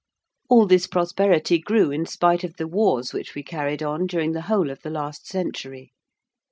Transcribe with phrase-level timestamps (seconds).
[0.49, 4.41] _)]All this prosperity grew in spite of the wars which we carried on during the
[4.49, 5.91] whole of the last century.